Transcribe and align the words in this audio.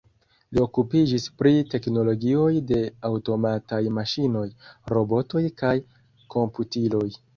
Li 0.57 0.61
okupiĝis 0.61 1.25
pri 1.41 1.51
teknologioj 1.73 2.47
de 2.71 2.79
aŭtomataj 3.11 3.81
maŝinoj, 3.99 4.45
robotoj 4.95 5.45
kaj 5.63 5.75
komputiloj. 6.39 7.07